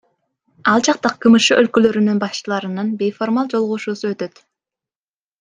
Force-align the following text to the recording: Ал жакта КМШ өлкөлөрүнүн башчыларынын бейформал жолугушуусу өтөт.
Ал 0.71 0.79
жакта 0.87 1.11
КМШ 1.25 1.49
өлкөлөрүнүн 1.63 2.17
башчыларынын 2.23 2.89
бейформал 3.03 3.53
жолугушуусу 3.53 4.11
өтөт. 4.15 4.43